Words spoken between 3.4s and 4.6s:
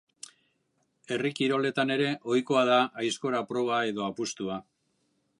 proba edo apustua.